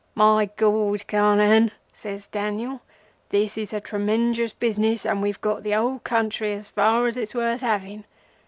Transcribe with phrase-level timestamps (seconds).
[0.15, 2.81] 'My Gord, Carnehan,' says Daniel,
[3.29, 7.35] 'this is a tremenjus business, and we've got the whole country as far as it's
[7.35, 8.05] worth having.